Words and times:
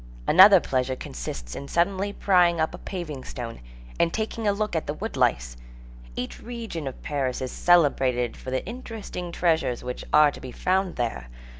Another 0.27 0.59
pleasure 0.59 0.95
consists 0.95 1.55
in 1.55 1.67
suddenly 1.67 2.11
prying 2.11 2.59
up 2.59 2.73
a 2.73 2.79
paving 2.79 3.23
stone, 3.23 3.61
and 3.99 4.11
taking 4.11 4.47
a 4.47 4.51
look 4.51 4.75
at 4.75 4.87
the 4.87 4.95
wood 4.95 5.15
lice. 5.15 5.57
Each 6.15 6.39
region 6.41 6.87
of 6.87 7.03
Paris 7.03 7.39
is 7.39 7.51
celebrated 7.51 8.35
for 8.35 8.49
the 8.49 8.65
interesting 8.65 9.31
treasures 9.31 9.83
which 9.83 10.03
are 10.11 10.31
to 10.31 10.39
be 10.41 10.51
found 10.51 10.95
there. 10.95 11.27